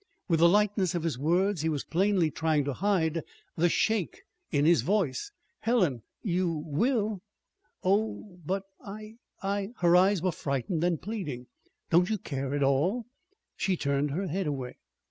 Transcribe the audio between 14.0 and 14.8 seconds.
her head away.